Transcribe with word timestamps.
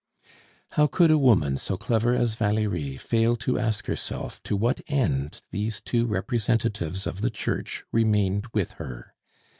How 0.69 0.87
could 0.87 1.11
a 1.11 1.17
woman 1.19 1.59
so 1.59 1.77
clever 1.77 2.15
as 2.15 2.33
Valerie 2.33 2.97
fail 2.97 3.35
to 3.35 3.59
ask 3.59 3.85
herself 3.85 4.41
to 4.41 4.55
what 4.55 4.81
end 4.87 5.43
these 5.51 5.79
two 5.79 6.07
representatives 6.07 7.05
of 7.05 7.21
the 7.21 7.29
Church 7.29 7.83
remained 7.91 8.47
with 8.51 8.71
her? 8.81 9.13